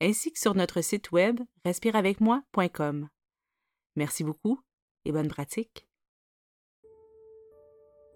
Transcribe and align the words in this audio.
ainsi 0.00 0.32
que 0.32 0.38
sur 0.38 0.54
notre 0.54 0.80
site 0.80 1.12
web 1.12 1.40
respireavecmoi.com. 1.64 3.08
Merci 3.96 4.24
beaucoup 4.24 4.60
et 5.04 5.12
bonne 5.12 5.28
pratique. 5.28 5.86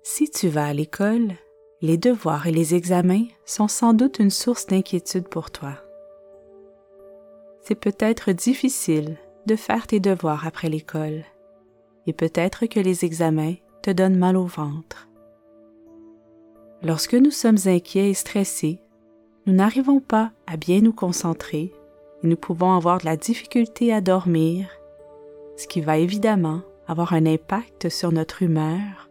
Si 0.02 0.30
tu 0.30 0.48
vas 0.48 0.66
à 0.66 0.72
l'école, 0.74 1.34
les 1.80 1.96
devoirs 1.96 2.46
et 2.46 2.52
les 2.52 2.74
examens 2.74 3.26
sont 3.44 3.68
sans 3.68 3.94
doute 3.94 4.18
une 4.18 4.30
source 4.30 4.66
d'inquiétude 4.66 5.28
pour 5.28 5.50
toi. 5.50 5.78
C'est 7.62 7.74
peut-être 7.74 8.32
difficile 8.32 9.16
de 9.46 9.56
faire 9.56 9.86
tes 9.86 10.00
devoirs 10.00 10.46
après 10.46 10.68
l'école 10.68 11.24
et 12.06 12.12
peut-être 12.12 12.66
que 12.66 12.80
les 12.80 13.04
examens 13.04 13.54
te 13.82 13.90
donnent 13.90 14.18
mal 14.18 14.36
au 14.36 14.44
ventre. 14.44 15.08
Lorsque 16.82 17.14
nous 17.14 17.30
sommes 17.30 17.58
inquiets 17.64 18.10
et 18.10 18.14
stressés, 18.14 18.80
nous 19.46 19.52
n'arrivons 19.52 20.00
pas 20.00 20.32
à 20.46 20.56
bien 20.56 20.80
nous 20.80 20.92
concentrer 20.92 21.72
et 22.22 22.26
nous 22.26 22.36
pouvons 22.36 22.72
avoir 22.74 22.98
de 22.98 23.04
la 23.04 23.16
difficulté 23.16 23.92
à 23.92 24.00
dormir, 24.00 24.68
ce 25.56 25.66
qui 25.66 25.80
va 25.80 25.98
évidemment 25.98 26.62
avoir 26.86 27.12
un 27.12 27.26
impact 27.26 27.88
sur 27.88 28.12
notre 28.12 28.42
humeur, 28.42 29.08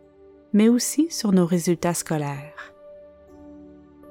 mais 0.52 0.70
aussi 0.70 1.08
sur 1.10 1.32
nos 1.32 1.46
résultats 1.46 1.94
scolaires. 1.94 2.74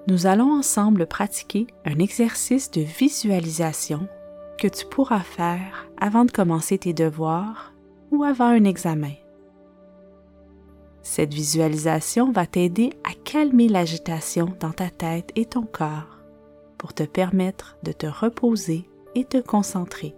Nous 0.09 0.27
allons 0.27 0.53
ensemble 0.53 1.07
pratiquer 1.07 1.67
un 1.85 1.99
exercice 1.99 2.71
de 2.71 2.81
visualisation 2.81 4.09
que 4.59 4.69
tu 4.69 4.87
pourras 4.87 5.21
faire 5.21 5.89
avant 6.01 6.25
de 6.25 6.33
commencer 6.33 6.79
tes 6.79 6.93
devoirs 6.93 7.73
ou 8.11 8.25
avant 8.25 8.47
un 8.47 8.65
examen. 8.65 9.15
Cette 11.03 11.35
visualisation 11.35 12.31
va 12.31 12.47
t'aider 12.47 12.91
à 13.05 13.13
calmer 13.25 13.69
l'agitation 13.69 14.55
dans 14.61 14.71
ta 14.71 14.89
tête 14.89 15.31
et 15.35 15.47
ton 15.47 15.63
corps 15.63 16.19
pour 16.79 16.95
te 16.95 17.03
permettre 17.03 17.77
de 17.83 17.93
te 17.93 18.07
reposer 18.07 18.89
et 19.15 19.25
te 19.25 19.41
concentrer. 19.41 20.15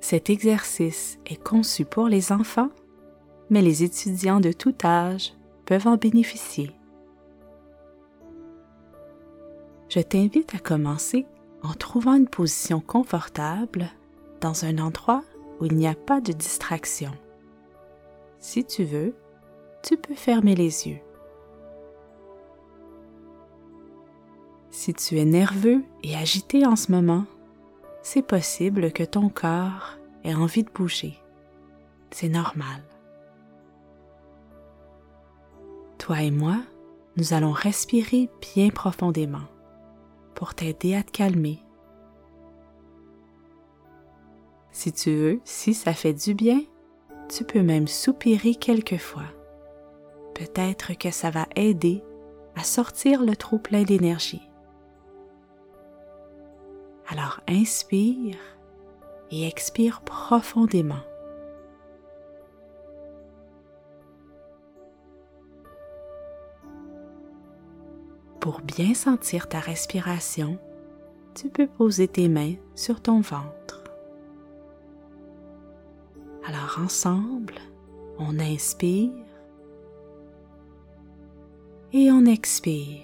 Cet 0.00 0.30
exercice 0.30 1.18
est 1.26 1.42
conçu 1.42 1.84
pour 1.84 2.08
les 2.08 2.32
enfants, 2.32 2.70
mais 3.50 3.62
les 3.62 3.82
étudiants 3.82 4.40
de 4.40 4.52
tout 4.52 4.74
âge 4.84 5.34
peuvent 5.66 5.86
en 5.86 5.96
bénéficier. 5.96 6.70
Je 9.88 10.00
t'invite 10.00 10.54
à 10.54 10.58
commencer 10.58 11.26
en 11.62 11.74
trouvant 11.74 12.14
une 12.14 12.28
position 12.28 12.80
confortable 12.80 13.88
dans 14.40 14.64
un 14.64 14.78
endroit 14.78 15.22
où 15.60 15.66
il 15.66 15.74
n'y 15.76 15.86
a 15.86 15.94
pas 15.94 16.20
de 16.20 16.32
distraction. 16.32 17.12
Si 18.46 18.64
tu 18.64 18.84
veux, 18.84 19.12
tu 19.82 19.96
peux 19.96 20.14
fermer 20.14 20.54
les 20.54 20.86
yeux. 20.86 21.00
Si 24.70 24.94
tu 24.94 25.18
es 25.18 25.24
nerveux 25.24 25.82
et 26.04 26.14
agité 26.14 26.64
en 26.64 26.76
ce 26.76 26.92
moment, 26.92 27.24
c'est 28.02 28.22
possible 28.22 28.92
que 28.92 29.02
ton 29.02 29.30
corps 29.30 29.98
ait 30.22 30.36
envie 30.36 30.62
de 30.62 30.70
bouger. 30.70 31.18
C'est 32.12 32.28
normal. 32.28 32.84
Toi 35.98 36.22
et 36.22 36.30
moi, 36.30 36.58
nous 37.16 37.34
allons 37.34 37.50
respirer 37.50 38.30
bien 38.54 38.70
profondément 38.70 39.48
pour 40.36 40.54
t'aider 40.54 40.94
à 40.94 41.02
te 41.02 41.10
calmer. 41.10 41.58
Si 44.70 44.92
tu 44.92 45.16
veux, 45.16 45.40
si 45.42 45.74
ça 45.74 45.92
fait 45.92 46.14
du 46.14 46.34
bien, 46.34 46.60
tu 47.28 47.44
peux 47.44 47.62
même 47.62 47.88
soupirer 47.88 48.54
quelquefois. 48.54 49.26
Peut-être 50.34 50.96
que 50.98 51.10
ça 51.10 51.30
va 51.30 51.46
aider 51.56 52.02
à 52.54 52.62
sortir 52.62 53.22
le 53.22 53.36
trop 53.36 53.58
plein 53.58 53.82
d'énergie. 53.82 54.48
Alors 57.08 57.40
inspire 57.48 58.36
et 59.30 59.46
expire 59.46 60.02
profondément. 60.02 61.02
Pour 68.40 68.60
bien 68.60 68.94
sentir 68.94 69.48
ta 69.48 69.58
respiration, 69.58 70.58
tu 71.34 71.48
peux 71.48 71.66
poser 71.66 72.06
tes 72.06 72.28
mains 72.28 72.54
sur 72.76 73.00
ton 73.02 73.20
ventre. 73.20 73.65
Alors 76.48 76.78
ensemble, 76.78 77.54
on 78.18 78.38
inspire 78.38 79.10
et 81.92 82.08
on 82.12 82.24
expire. 82.24 83.02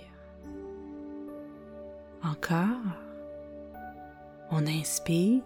Encore, 2.23 2.69
on 4.53 4.65
inspire 4.69 5.43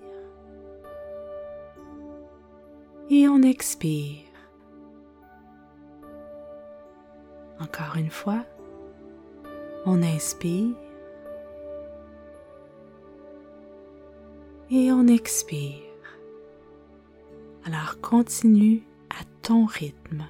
et 3.08 3.26
on 3.28 3.40
expire. 3.40 4.26
Encore 7.58 7.96
une 7.96 8.10
fois, 8.10 8.44
on 9.86 10.02
inspire 10.02 10.76
et 14.70 14.92
on 14.92 15.06
expire. 15.06 15.85
Alors 17.66 18.00
continue 18.00 18.84
à 19.10 19.24
ton 19.42 19.64
rythme. 19.64 20.24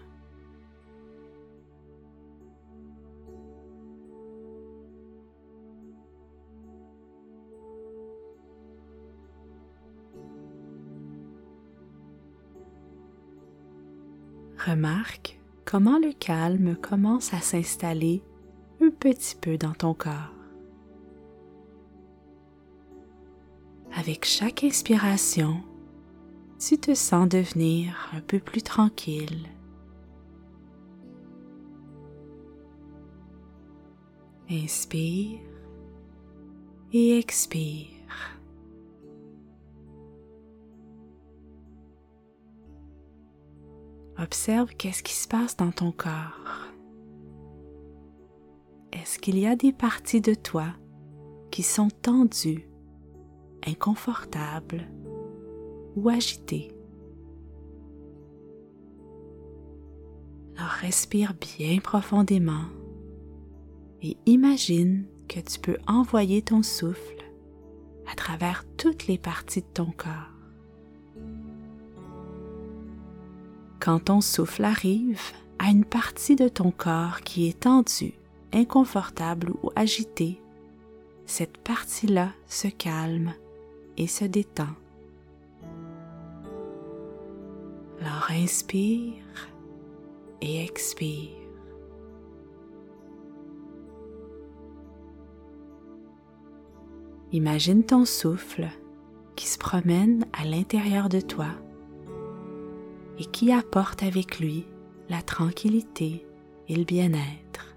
Remarque 14.67 15.39
comment 15.67 15.99
le 15.99 16.15
calme 16.15 16.75
commence 16.77 17.35
à 17.35 17.41
s'installer 17.41 18.23
un 18.81 18.89
petit 18.89 19.37
peu 19.37 19.59
dans 19.59 19.75
ton 19.75 19.93
corps. 19.93 20.33
Avec 23.95 24.25
chaque 24.25 24.65
inspiration, 24.65 25.61
tu 26.59 26.79
te 26.79 26.95
sens 26.95 27.29
devenir 27.29 27.95
un 28.13 28.21
peu 28.21 28.39
plus 28.39 28.63
tranquille. 28.63 29.49
Inspire 34.51 35.41
et 36.93 37.19
expire. 37.19 37.89
Observe 44.19 44.75
qu'est-ce 44.77 45.03
qui 45.03 45.15
se 45.15 45.29
passe 45.29 45.57
dans 45.57 45.73
ton 45.73 45.93
corps. 45.93 46.71
Est-ce 48.93 49.19
qu'il 49.19 49.39
y 49.39 49.47
a 49.47 49.57
des 49.57 49.73
parties 49.73 50.23
de 50.23 50.33
toi 50.33 50.69
qui 51.51 51.63
sont 51.63 51.89
tendues, 51.91 52.67
inconfortables 53.67 54.89
ou? 55.97 56.71
Alors 60.57 60.71
respire 60.71 61.35
bien 61.35 61.79
profondément 61.79 62.65
et 64.03 64.17
imagine 64.27 65.07
que 65.29 65.41
tu 65.41 65.59
peux 65.59 65.77
envoyer 65.87 66.43
ton 66.43 66.63
souffle 66.63 67.25
à 68.11 68.15
travers 68.15 68.65
toutes 68.77 69.07
les 69.07 69.19
parties 69.19 69.63
de 69.63 69.67
ton 69.75 69.87
corps. 69.87 70.33
Quand 73.81 74.05
ton 74.05 74.21
souffle 74.21 74.65
arrive 74.65 75.21
à 75.59 75.71
une 75.71 75.85
partie 75.85 76.37
de 76.37 76.49
ton 76.49 76.71
corps 76.71 77.21
qui 77.23 77.49
est 77.49 77.61
tendue, 77.61 78.15
inconfortable 78.53 79.53
ou 79.63 79.71
agitée, 79.77 80.41
cette 81.27 81.59
partie-là 81.59 82.31
se 82.47 82.69
calme 82.69 83.33
et 83.97 84.07
se 84.07 84.25
détend. 84.25 84.69
Inspire 88.37 89.49
et 90.41 90.65
expire. 90.65 91.31
Imagine 97.33 97.83
ton 97.83 98.05
souffle 98.05 98.69
qui 99.35 99.47
se 99.47 99.59
promène 99.59 100.27
à 100.33 100.45
l'intérieur 100.45 101.09
de 101.09 101.21
toi 101.21 101.49
et 103.19 103.25
qui 103.25 103.53
apporte 103.53 104.03
avec 104.03 104.39
lui 104.39 104.67
la 105.09 105.23
tranquillité 105.23 106.25
et 106.69 106.77
le 106.77 106.85
bien-être. 106.85 107.77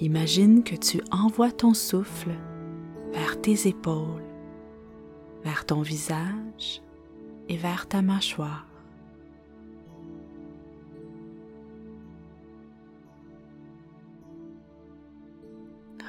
Imagine 0.00 0.62
que 0.62 0.76
tu 0.76 1.00
envoies 1.10 1.50
ton 1.50 1.74
souffle 1.74 2.30
vers 3.12 3.40
tes 3.40 3.66
épaules, 3.66 4.27
vers 5.48 5.64
ton 5.64 5.80
visage 5.80 6.82
et 7.48 7.56
vers 7.56 7.88
ta 7.88 8.02
mâchoire. 8.02 8.66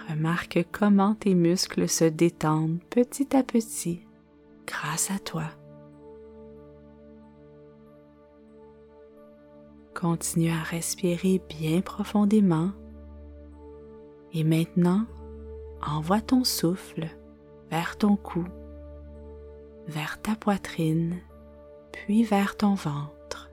Remarque 0.09 0.67
comment 0.73 1.15
tes 1.15 1.35
muscles 1.35 1.87
se 1.87 2.03
détendent 2.03 2.81
petit 2.89 3.33
à 3.33 3.41
petit 3.43 4.01
grâce 4.67 5.09
à 5.09 5.19
toi. 5.19 5.45
Continue 9.95 10.51
à 10.51 10.63
respirer 10.63 11.41
bien 11.47 11.79
profondément 11.79 12.71
et 14.33 14.43
maintenant 14.43 15.05
envoie 15.81 16.19
ton 16.19 16.43
souffle 16.43 17.07
vers 17.71 17.97
ton 17.97 18.17
cou, 18.17 18.43
vers 19.89 20.21
ta 20.21 20.35
poitrine, 20.35 21.17
puis 21.91 22.23
vers 22.23 22.55
ton 22.55 22.75
ventre. 22.75 23.49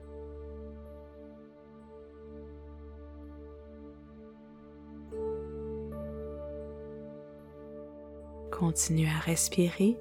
Continue 8.51 9.07
à 9.07 9.19
respirer 9.19 9.97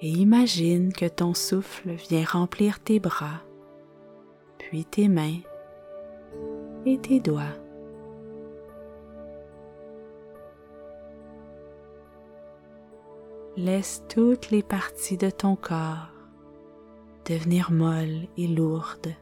et 0.00 0.08
imagine 0.08 0.92
que 0.92 1.06
ton 1.06 1.32
souffle 1.32 1.90
vient 1.90 2.24
remplir 2.24 2.80
tes 2.80 2.98
bras, 2.98 3.42
puis 4.58 4.84
tes 4.84 5.08
mains 5.08 5.40
et 6.84 6.98
tes 6.98 7.20
doigts. 7.20 7.61
Laisse 13.56 14.02
toutes 14.08 14.50
les 14.50 14.62
parties 14.62 15.18
de 15.18 15.28
ton 15.28 15.56
corps 15.56 16.08
devenir 17.26 17.70
molles 17.70 18.26
et 18.36 18.48
lourdes. 18.48 19.14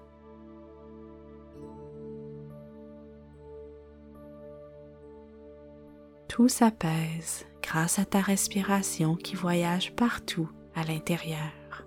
Tout 6.29 6.49
s'apaise 6.49 7.45
grâce 7.61 7.99
à 7.99 8.05
ta 8.05 8.21
respiration 8.21 9.17
qui 9.17 9.35
voyage 9.35 9.95
partout 9.97 10.49
à 10.75 10.85
l'intérieur. 10.85 11.85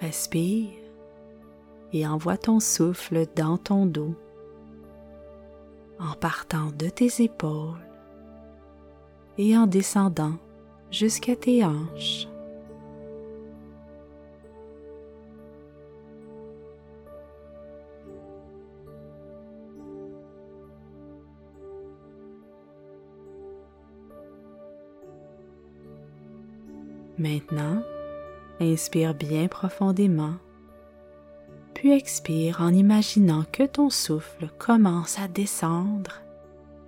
Respire 0.00 0.87
et 1.92 2.06
envoie 2.06 2.36
ton 2.36 2.60
souffle 2.60 3.24
dans 3.34 3.56
ton 3.58 3.86
dos 3.86 4.14
en 5.98 6.14
partant 6.14 6.70
de 6.78 6.88
tes 6.88 7.22
épaules 7.22 7.78
et 9.36 9.56
en 9.56 9.66
descendant 9.66 10.34
jusqu'à 10.90 11.36
tes 11.36 11.64
hanches. 11.64 12.28
Maintenant, 27.18 27.82
inspire 28.60 29.12
bien 29.12 29.48
profondément, 29.48 30.34
puis 31.78 31.92
expire 31.92 32.60
en 32.60 32.74
imaginant 32.74 33.44
que 33.52 33.62
ton 33.62 33.88
souffle 33.88 34.48
commence 34.58 35.16
à 35.20 35.28
descendre 35.28 36.22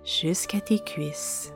jusqu'à 0.03 0.59
tes 0.59 0.79
cuisses. 0.79 1.53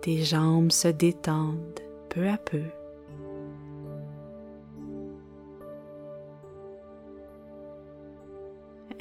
Tes 0.00 0.22
jambes 0.22 0.72
se 0.72 0.88
détendent 0.88 1.80
peu 2.08 2.26
à 2.26 2.38
peu. 2.38 2.62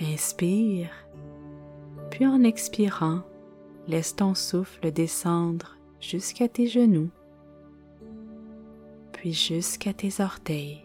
Inspire, 0.01 0.89
puis 2.11 2.27
en 2.27 2.43
expirant, 2.43 3.21
laisse 3.87 4.13
ton 4.17 4.35
souffle 4.35 4.91
descendre 4.91 5.77
jusqu'à 6.01 6.49
tes 6.49 6.67
genoux, 6.67 7.11
jusqu'à 9.31 9.93
tes 9.93 10.21
orteils. 10.21 10.83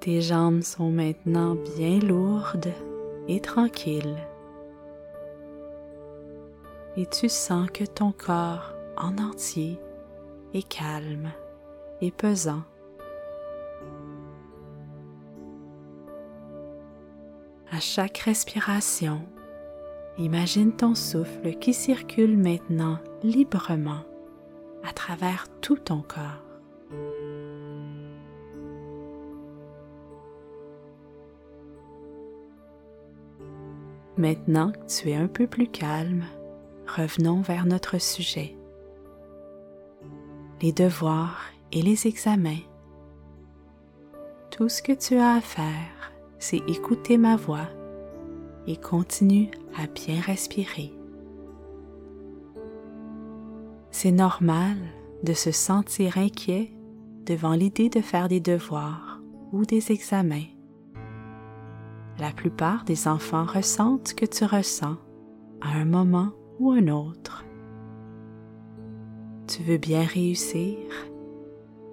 Tes 0.00 0.20
jambes 0.20 0.62
sont 0.62 0.90
maintenant 0.90 1.56
bien 1.76 1.98
lourdes 1.98 2.72
et 3.26 3.40
tranquilles. 3.40 4.18
Et 6.96 7.06
tu 7.06 7.28
sens 7.28 7.70
que 7.70 7.84
ton 7.84 8.12
corps 8.12 8.74
en 8.96 9.18
entier 9.18 9.78
est 10.54 10.66
calme 10.68 11.30
et 12.00 12.10
pesant. 12.10 12.62
À 17.70 17.80
chaque 17.80 18.18
respiration, 18.18 19.20
Imagine 20.18 20.72
ton 20.72 20.96
souffle 20.96 21.54
qui 21.60 21.72
circule 21.72 22.36
maintenant 22.36 22.98
librement 23.22 24.00
à 24.84 24.92
travers 24.92 25.46
tout 25.60 25.76
ton 25.76 26.02
corps. 26.02 26.44
Maintenant 34.16 34.72
que 34.72 34.86
tu 34.86 35.10
es 35.10 35.14
un 35.14 35.28
peu 35.28 35.46
plus 35.46 35.68
calme, 35.68 36.24
revenons 36.96 37.40
vers 37.40 37.66
notre 37.66 38.00
sujet. 38.00 38.56
Les 40.60 40.72
devoirs 40.72 41.40
et 41.70 41.82
les 41.82 42.08
examens. 42.08 42.64
Tout 44.50 44.68
ce 44.68 44.82
que 44.82 44.92
tu 44.92 45.16
as 45.18 45.34
à 45.34 45.40
faire, 45.40 46.12
c'est 46.40 46.68
écouter 46.68 47.16
ma 47.16 47.36
voix 47.36 47.68
et 48.66 48.76
continue 48.76 49.50
à 49.76 49.86
bien 49.86 50.20
respirer. 50.20 50.97
C'est 53.90 54.12
normal 54.12 54.76
de 55.22 55.32
se 55.32 55.50
sentir 55.50 56.18
inquiet 56.18 56.70
devant 57.26 57.52
l'idée 57.52 57.88
de 57.88 58.00
faire 58.00 58.28
des 58.28 58.40
devoirs 58.40 59.20
ou 59.52 59.64
des 59.64 59.92
examens. 59.92 60.46
La 62.18 62.30
plupart 62.32 62.84
des 62.84 63.08
enfants 63.08 63.44
ressentent 63.44 64.08
ce 64.08 64.14
que 64.14 64.26
tu 64.26 64.44
ressens 64.44 64.96
à 65.60 65.70
un 65.70 65.84
moment 65.84 66.32
ou 66.58 66.72
un 66.72 66.88
autre. 66.88 67.44
Tu 69.46 69.62
veux 69.62 69.78
bien 69.78 70.04
réussir 70.04 70.76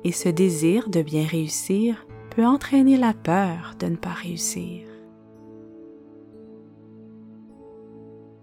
et 0.03 0.11
ce 0.11 0.29
désir 0.29 0.89
de 0.89 1.01
bien 1.01 1.25
réussir 1.25 2.05
peut 2.31 2.45
entraîner 2.45 2.97
la 2.97 3.13
peur 3.13 3.75
de 3.79 3.87
ne 3.87 3.95
pas 3.95 4.13
réussir. 4.13 4.87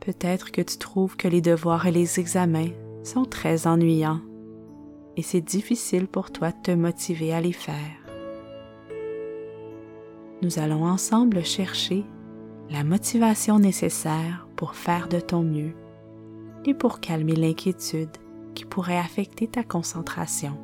Peut-être 0.00 0.50
que 0.50 0.62
tu 0.62 0.78
trouves 0.78 1.16
que 1.16 1.28
les 1.28 1.40
devoirs 1.40 1.86
et 1.86 1.92
les 1.92 2.18
examens 2.18 2.70
sont 3.02 3.24
très 3.24 3.66
ennuyants 3.66 4.20
et 5.16 5.22
c'est 5.22 5.40
difficile 5.40 6.06
pour 6.06 6.30
toi 6.30 6.50
de 6.50 6.62
te 6.62 6.70
motiver 6.70 7.32
à 7.32 7.40
les 7.40 7.52
faire. 7.52 7.76
Nous 10.42 10.58
allons 10.58 10.84
ensemble 10.84 11.44
chercher 11.44 12.04
la 12.70 12.84
motivation 12.84 13.58
nécessaire 13.58 14.46
pour 14.56 14.74
faire 14.74 15.08
de 15.08 15.20
ton 15.20 15.42
mieux 15.42 15.74
et 16.64 16.74
pour 16.74 17.00
calmer 17.00 17.36
l'inquiétude 17.36 18.10
qui 18.54 18.64
pourrait 18.64 18.98
affecter 18.98 19.46
ta 19.46 19.62
concentration. 19.62 20.56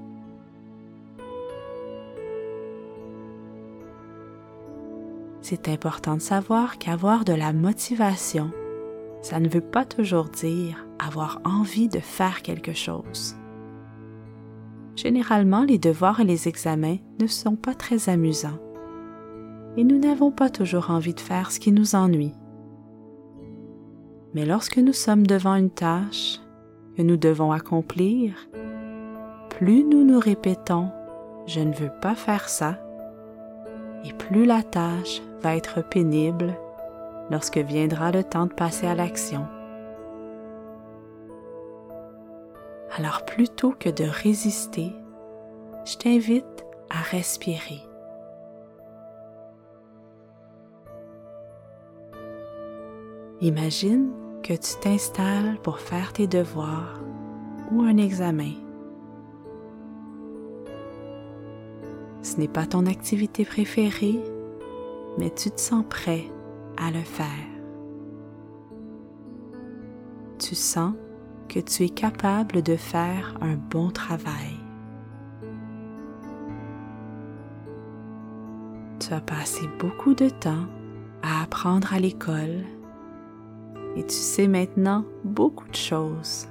C'est 5.42 5.68
important 5.68 6.16
de 6.16 6.20
savoir 6.20 6.78
qu'avoir 6.78 7.24
de 7.24 7.32
la 7.32 7.52
motivation 7.52 8.50
ça 9.22 9.40
ne 9.40 9.48
veut 9.48 9.60
pas 9.60 9.84
toujours 9.84 10.28
dire 10.28 10.86
avoir 10.98 11.40
envie 11.44 11.88
de 11.88 12.00
faire 12.00 12.42
quelque 12.42 12.72
chose. 12.72 13.36
Généralement, 14.96 15.64
les 15.64 15.78
devoirs 15.78 16.20
et 16.20 16.24
les 16.24 16.48
examens 16.48 16.96
ne 17.20 17.26
sont 17.26 17.56
pas 17.56 17.74
très 17.74 18.08
amusants 18.08 18.58
et 19.76 19.84
nous 19.84 19.98
n'avons 19.98 20.32
pas 20.32 20.50
toujours 20.50 20.90
envie 20.90 21.14
de 21.14 21.20
faire 21.20 21.52
ce 21.52 21.60
qui 21.60 21.70
nous 21.70 21.94
ennuie. 21.94 22.34
Mais 24.34 24.44
lorsque 24.44 24.78
nous 24.78 24.92
sommes 24.92 25.26
devant 25.26 25.54
une 25.54 25.70
tâche 25.70 26.40
que 26.96 27.02
nous 27.02 27.16
devons 27.16 27.52
accomplir, 27.52 28.34
plus 29.50 29.84
nous 29.84 30.04
nous 30.04 30.18
répétons⁇ 30.18 30.86
Je 31.46 31.60
ne 31.60 31.72
veux 31.72 31.92
pas 32.02 32.14
faire 32.16 32.48
ça⁇ 32.48 32.72
et 34.08 34.12
plus 34.12 34.44
la 34.44 34.62
tâche 34.62 35.22
va 35.42 35.56
être 35.56 35.88
pénible 35.88 36.54
lorsque 37.30 37.58
viendra 37.58 38.10
le 38.10 38.24
temps 38.24 38.46
de 38.46 38.52
passer 38.52 38.86
à 38.86 38.94
l'action. 38.94 39.46
Alors 42.96 43.24
plutôt 43.24 43.72
que 43.72 43.88
de 43.88 44.04
résister, 44.04 44.92
je 45.84 45.96
t'invite 45.96 46.64
à 46.90 47.00
respirer. 47.00 47.82
Imagine 53.40 54.10
que 54.42 54.52
tu 54.54 54.74
t'installes 54.80 55.58
pour 55.62 55.78
faire 55.78 56.12
tes 56.12 56.26
devoirs 56.26 57.00
ou 57.70 57.82
un 57.82 57.96
examen. 57.96 58.52
Ce 62.22 62.36
n'est 62.36 62.48
pas 62.48 62.66
ton 62.66 62.86
activité 62.86 63.44
préférée, 63.44 64.18
mais 65.18 65.30
tu 65.30 65.50
te 65.50 65.60
sens 65.60 65.84
prêt 65.88 66.24
à 66.78 66.90
le 66.90 67.02
faire. 67.02 67.26
Tu 70.38 70.54
sens 70.54 70.94
que 71.48 71.60
tu 71.60 71.84
es 71.84 71.88
capable 71.88 72.62
de 72.62 72.76
faire 72.76 73.36
un 73.40 73.56
bon 73.56 73.90
travail. 73.90 74.56
Tu 79.00 79.12
as 79.12 79.20
passé 79.20 79.62
beaucoup 79.78 80.14
de 80.14 80.28
temps 80.28 80.66
à 81.22 81.42
apprendre 81.42 81.92
à 81.92 81.98
l'école 81.98 82.64
et 83.96 84.04
tu 84.04 84.14
sais 84.14 84.48
maintenant 84.48 85.04
beaucoup 85.24 85.68
de 85.68 85.74
choses. 85.74 86.48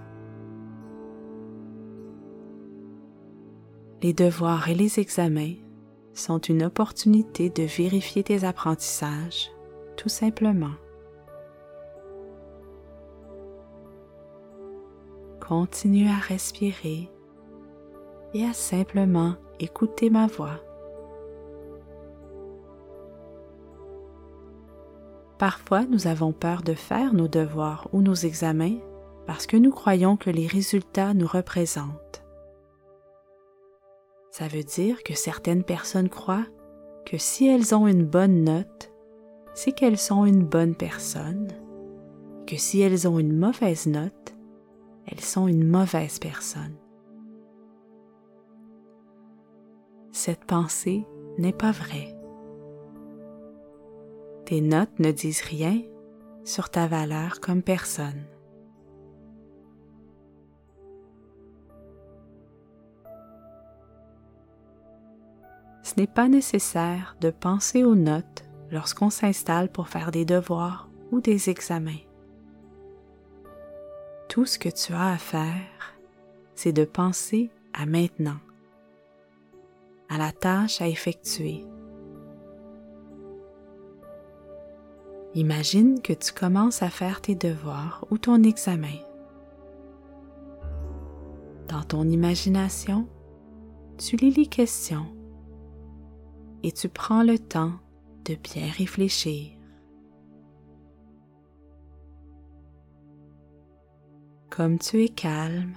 Les 4.02 4.14
devoirs 4.14 4.70
et 4.70 4.76
les 4.76 5.00
examens 5.00 5.56
sont 6.14 6.40
une 6.40 6.64
opportunité 6.64 7.50
de 7.50 7.64
vérifier 7.64 8.24
tes 8.24 8.44
apprentissages, 8.44 9.52
tout 9.98 10.10
simplement. 10.10 10.76
Continue 15.46 16.08
à 16.08 16.16
respirer 16.16 17.10
et 18.34 18.46
à 18.46 18.54
simplement 18.54 19.36
écouter 19.60 20.10
ma 20.10 20.28
voix. 20.28 20.60
Parfois, 25.38 25.86
nous 25.86 26.08
avons 26.08 26.32
peur 26.32 26.64
de 26.64 26.74
faire 26.74 27.14
nos 27.14 27.28
devoirs 27.28 27.88
ou 27.94 28.02
nos 28.02 28.16
examens 28.16 28.78
parce 29.28 29.46
que 29.46 29.58
nous 29.58 29.72
croyons 29.72 30.18
que 30.18 30.30
les 30.30 30.48
résultats 30.48 31.14
nous 31.14 31.28
représentent. 31.28 32.24
Ça 34.32 34.48
veut 34.48 34.64
dire 34.64 35.04
que 35.04 35.16
certaines 35.16 35.64
personnes 35.64 36.10
croient 36.10 36.46
que 37.06 37.18
si 37.18 37.48
elles 37.48 37.74
ont 37.74 37.88
une 37.88 38.06
bonne 38.06 38.44
note, 38.44 38.92
c'est 39.58 39.72
qu'elles 39.72 39.98
sont 39.98 40.26
une 40.26 40.46
bonne 40.46 40.76
personne, 40.76 41.48
que 42.46 42.56
si 42.58 42.80
elles 42.80 43.08
ont 43.08 43.18
une 43.18 43.36
mauvaise 43.36 43.88
note, 43.88 44.36
elles 45.08 45.20
sont 45.20 45.48
une 45.48 45.68
mauvaise 45.68 46.20
personne. 46.20 46.76
Cette 50.12 50.46
pensée 50.46 51.08
n'est 51.40 51.54
pas 51.54 51.72
vraie. 51.72 52.16
Tes 54.46 54.62
notes 54.62 55.00
ne 55.00 55.12
disent 55.12 55.42
rien 55.42 55.82
sur 56.44 56.70
ta 56.70 56.86
valeur 56.86 57.40
comme 57.40 57.64
personne. 57.64 58.28
Ce 65.82 65.94
n'est 65.98 66.06
pas 66.06 66.28
nécessaire 66.30 67.18
de 67.22 67.32
penser 67.32 67.84
aux 67.84 67.96
notes 67.96 68.47
lorsqu'on 68.72 69.10
s'installe 69.10 69.70
pour 69.72 69.88
faire 69.88 70.12
des 70.12 70.26
devoirs 70.26 70.90
ou 71.12 71.22
des 71.22 71.50
examens. 71.50 72.04
Tout 74.30 74.46
ce 74.46 74.60
que 74.60 74.70
tu 74.70 74.94
as 74.94 75.12
à 75.12 75.18
faire, 75.18 75.96
c'est 76.56 76.74
de 76.74 76.86
penser 76.86 77.50
à 77.74 77.86
maintenant, 77.86 78.40
à 80.10 80.18
la 80.18 80.32
tâche 80.32 80.82
à 80.82 80.88
effectuer 80.88 81.66
Imagine 85.38 86.02
que 86.02 86.14
tu 86.14 86.34
commences 86.34 86.82
à 86.82 86.90
faire 86.90 87.22
tes 87.22 87.36
devoirs 87.36 88.04
ou 88.10 88.18
ton 88.18 88.42
examen. 88.42 88.98
Dans 91.68 91.84
ton 91.84 92.08
imagination, 92.08 93.08
tu 94.00 94.16
lis 94.16 94.32
les 94.32 94.48
questions 94.48 95.06
et 96.64 96.72
tu 96.72 96.90
prends 96.90 97.22
le 97.22 97.38
temps 97.38 97.74
de 98.28 98.36
bien 98.36 98.70
réfléchir. 98.70 99.52
Comme 104.50 104.80
tu 104.80 105.04
es 105.04 105.10
calme, 105.10 105.76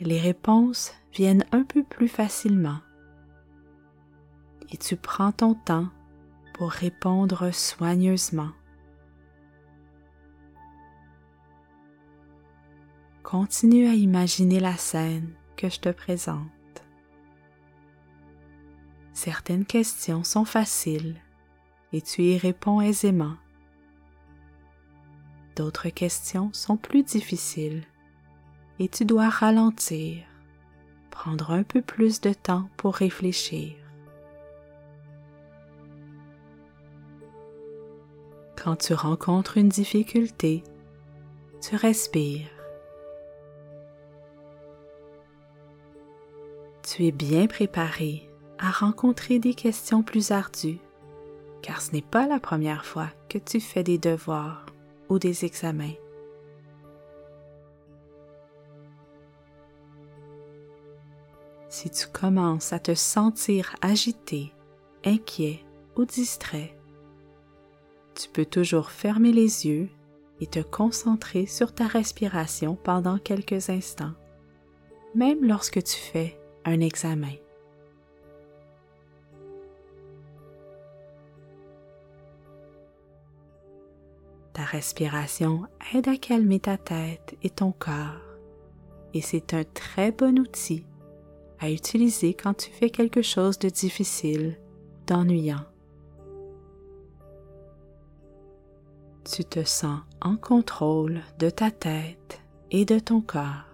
les 0.00 0.18
réponses 0.18 0.92
viennent 1.12 1.44
un 1.52 1.62
peu 1.62 1.84
plus 1.84 2.08
facilement 2.08 2.80
et 4.70 4.76
tu 4.76 4.96
prends 4.96 5.32
ton 5.32 5.54
temps 5.54 5.88
pour 6.54 6.70
répondre 6.70 7.52
soigneusement. 7.52 8.50
Continue 13.22 13.86
à 13.86 13.94
imaginer 13.94 14.60
la 14.60 14.76
scène 14.76 15.34
que 15.56 15.68
je 15.68 15.78
te 15.78 15.90
présente. 15.90 16.48
Certaines 19.12 19.66
questions 19.66 20.24
sont 20.24 20.44
faciles 20.44 21.23
et 21.94 22.02
tu 22.02 22.22
y 22.22 22.36
réponds 22.36 22.80
aisément. 22.80 23.36
D'autres 25.54 25.90
questions 25.90 26.50
sont 26.52 26.76
plus 26.76 27.04
difficiles 27.04 27.84
et 28.80 28.88
tu 28.88 29.04
dois 29.04 29.28
ralentir, 29.28 30.24
prendre 31.12 31.52
un 31.52 31.62
peu 31.62 31.82
plus 31.82 32.20
de 32.20 32.32
temps 32.32 32.68
pour 32.76 32.96
réfléchir. 32.96 33.76
Quand 38.56 38.74
tu 38.74 38.92
rencontres 38.92 39.56
une 39.56 39.68
difficulté, 39.68 40.64
tu 41.62 41.76
respires. 41.76 42.48
Tu 46.82 47.06
es 47.06 47.12
bien 47.12 47.46
préparé 47.46 48.28
à 48.58 48.72
rencontrer 48.72 49.38
des 49.38 49.54
questions 49.54 50.02
plus 50.02 50.32
ardues, 50.32 50.80
car 51.64 51.80
ce 51.80 51.92
n'est 51.92 52.02
pas 52.02 52.26
la 52.26 52.38
première 52.38 52.84
fois 52.84 53.08
que 53.30 53.38
tu 53.38 53.58
fais 53.58 53.82
des 53.82 53.96
devoirs 53.96 54.66
ou 55.08 55.18
des 55.18 55.46
examens. 55.46 55.94
Si 61.70 61.88
tu 61.88 62.06
commences 62.06 62.74
à 62.74 62.78
te 62.78 62.94
sentir 62.94 63.76
agité, 63.80 64.52
inquiet 65.06 65.64
ou 65.96 66.04
distrait, 66.04 66.76
tu 68.14 68.28
peux 68.28 68.44
toujours 68.44 68.90
fermer 68.90 69.32
les 69.32 69.66
yeux 69.66 69.88
et 70.42 70.46
te 70.46 70.60
concentrer 70.60 71.46
sur 71.46 71.72
ta 71.72 71.86
respiration 71.86 72.76
pendant 72.76 73.16
quelques 73.16 73.70
instants, 73.70 74.12
même 75.14 75.42
lorsque 75.42 75.82
tu 75.82 75.96
fais 75.96 76.38
un 76.66 76.80
examen. 76.80 77.32
Ta 84.54 84.62
respiration 84.62 85.64
aide 85.92 86.08
à 86.08 86.16
calmer 86.16 86.60
ta 86.60 86.78
tête 86.78 87.36
et 87.42 87.50
ton 87.50 87.72
corps 87.72 88.20
et 89.12 89.20
c'est 89.20 89.54
un 89.54 89.62
très 89.62 90.10
bon 90.10 90.38
outil 90.40 90.86
à 91.60 91.70
utiliser 91.70 92.34
quand 92.34 92.54
tu 92.54 92.70
fais 92.70 92.90
quelque 92.90 93.22
chose 93.22 93.58
de 93.58 93.68
difficile, 93.68 94.58
d'ennuyant. 95.06 95.64
tu 99.24 99.44
te 99.44 99.64
sens 99.64 100.00
en 100.20 100.36
contrôle 100.36 101.22
de 101.38 101.48
ta 101.50 101.70
tête 101.70 102.42
et 102.70 102.84
de 102.84 102.98
ton 102.98 103.20
corps. 103.20 103.64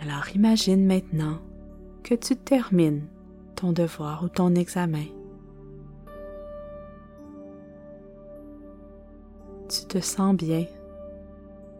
Alors 0.00 0.28
imagine 0.34 0.86
maintenant 0.86 1.38
que 2.02 2.14
tu 2.14 2.36
termines 2.36 3.06
ton 3.54 3.72
devoir 3.72 4.24
ou 4.24 4.28
ton 4.28 4.54
examen. 4.54 5.06
Tu 9.72 9.86
te 9.86 10.00
sens 10.00 10.36
bien 10.36 10.66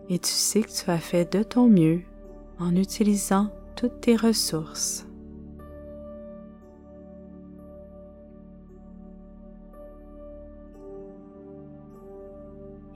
et 0.08 0.18
tu 0.18 0.30
sais 0.30 0.62
que 0.62 0.70
tu 0.70 0.90
as 0.90 0.96
fait 0.96 1.30
de 1.30 1.42
ton 1.42 1.68
mieux 1.68 2.00
en 2.58 2.74
utilisant 2.74 3.48
toutes 3.76 4.00
tes 4.00 4.16
ressources. 4.16 5.06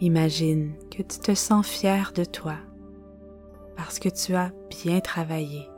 Imagine 0.01 0.73
que 0.91 1.03
tu 1.03 1.19
te 1.19 1.35
sens 1.35 1.67
fier 1.67 2.13
de 2.15 2.25
toi 2.25 2.55
parce 3.77 3.99
que 3.99 4.09
tu 4.09 4.35
as 4.35 4.51
bien 4.71 5.01
travaillé. 5.01 5.69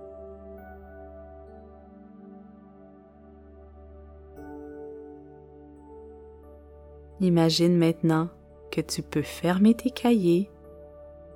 Imagine 7.21 7.77
maintenant 7.77 8.29
que 8.71 8.81
tu 8.81 9.03
peux 9.03 9.23
fermer 9.23 9.75
tes 9.75 9.91
cahiers, 9.91 10.51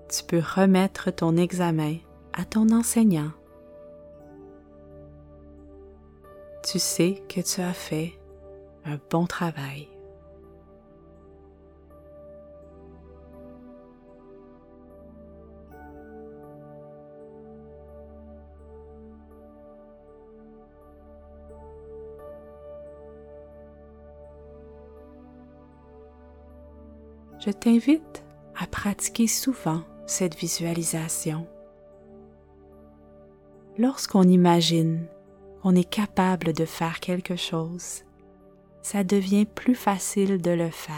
tu 0.09 0.25
peux 0.25 0.41
remettre 0.41 1.11
ton 1.11 1.37
examen 1.37 1.97
à 2.33 2.45
ton 2.45 2.71
enseignant. 2.71 3.31
Tu 6.65 6.79
sais 6.79 7.23
que 7.29 7.41
tu 7.41 7.61
as 7.61 7.73
fait 7.73 8.13
un 8.85 8.99
bon 9.11 9.27
travail. 9.27 9.89
Je 27.45 27.51
t'invite 27.51 28.23
à 28.57 28.67
pratiquer 28.67 29.27
souvent 29.27 29.83
cette 30.07 30.37
visualisation. 30.37 31.47
Lorsqu'on 33.79 34.23
imagine 34.23 35.07
qu'on 35.61 35.75
est 35.75 35.89
capable 35.89 36.53
de 36.53 36.65
faire 36.65 37.01
quelque 37.01 37.35
chose, 37.35 38.03
ça 38.83 39.03
devient 39.03 39.47
plus 39.47 39.75
facile 39.75 40.41
de 40.41 40.51
le 40.51 40.71
faire. 40.71 40.97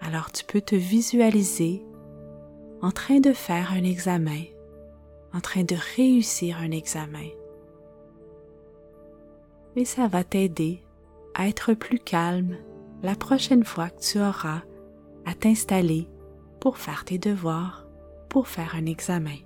Alors 0.00 0.30
tu 0.30 0.44
peux 0.44 0.60
te 0.60 0.74
visualiser 0.74 1.82
en 2.82 2.90
train 2.90 3.20
de 3.20 3.32
faire 3.32 3.72
un 3.72 3.84
examen, 3.84 4.42
en 5.32 5.40
train 5.40 5.62
de 5.62 5.76
réussir 5.96 6.58
un 6.58 6.70
examen. 6.70 7.28
Et 9.74 9.84
ça 9.84 10.06
va 10.08 10.24
t'aider 10.24 10.82
à 11.34 11.48
être 11.48 11.72
plus 11.74 11.98
calme 11.98 12.56
la 13.06 13.14
prochaine 13.14 13.62
fois 13.62 13.88
que 13.88 14.00
tu 14.00 14.18
auras 14.18 14.62
à 15.26 15.34
t'installer 15.34 16.08
pour 16.58 16.76
faire 16.76 17.04
tes 17.04 17.18
devoirs, 17.18 17.86
pour 18.28 18.48
faire 18.48 18.74
un 18.74 18.84
examen. 18.84 19.36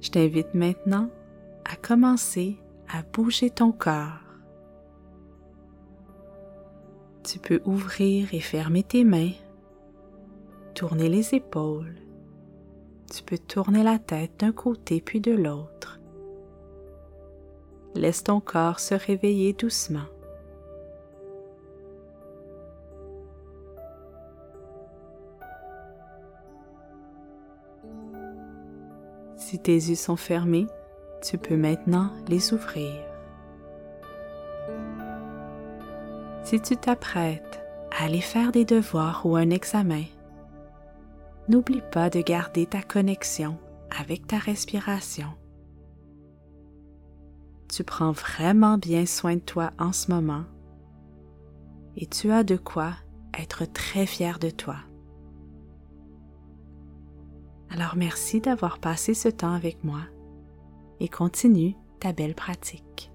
Je 0.00 0.10
t'invite 0.10 0.52
maintenant 0.52 1.10
à 1.64 1.76
commencer 1.76 2.56
à 2.92 3.02
bouger 3.04 3.50
ton 3.50 3.70
corps. 3.70 4.18
Tu 7.22 7.38
peux 7.38 7.60
ouvrir 7.64 8.34
et 8.34 8.40
fermer 8.40 8.82
tes 8.82 9.04
mains, 9.04 9.30
tourner 10.74 11.08
les 11.08 11.36
épaules. 11.36 11.94
Tu 13.14 13.22
peux 13.22 13.38
tourner 13.38 13.84
la 13.84 14.00
tête 14.00 14.40
d'un 14.40 14.52
côté 14.52 15.00
puis 15.00 15.20
de 15.20 15.30
l'autre. 15.30 15.73
Laisse 17.94 18.24
ton 18.24 18.40
corps 18.40 18.80
se 18.80 18.94
réveiller 18.94 19.52
doucement. 19.52 20.06
Si 29.36 29.58
tes 29.58 29.74
yeux 29.74 29.94
sont 29.94 30.16
fermés, 30.16 30.66
tu 31.22 31.38
peux 31.38 31.56
maintenant 31.56 32.10
les 32.28 32.52
ouvrir. 32.52 32.92
Si 36.42 36.60
tu 36.60 36.76
t'apprêtes 36.76 37.60
à 37.90 38.04
aller 38.04 38.20
faire 38.20 38.52
des 38.52 38.64
devoirs 38.64 39.24
ou 39.24 39.36
un 39.36 39.50
examen, 39.50 40.04
n'oublie 41.48 41.82
pas 41.92 42.10
de 42.10 42.20
garder 42.20 42.66
ta 42.66 42.82
connexion 42.82 43.56
avec 43.98 44.26
ta 44.26 44.38
respiration. 44.38 45.28
Tu 47.74 47.82
prends 47.82 48.12
vraiment 48.12 48.78
bien 48.78 49.04
soin 49.04 49.34
de 49.34 49.40
toi 49.40 49.72
en 49.80 49.90
ce 49.90 50.08
moment 50.12 50.44
et 51.96 52.06
tu 52.06 52.30
as 52.30 52.44
de 52.44 52.56
quoi 52.56 52.92
être 53.36 53.64
très 53.64 54.06
fier 54.06 54.38
de 54.38 54.48
toi. 54.48 54.76
Alors 57.70 57.96
merci 57.96 58.40
d'avoir 58.40 58.78
passé 58.78 59.12
ce 59.12 59.28
temps 59.28 59.52
avec 59.52 59.82
moi 59.82 60.02
et 61.00 61.08
continue 61.08 61.74
ta 61.98 62.12
belle 62.12 62.36
pratique. 62.36 63.10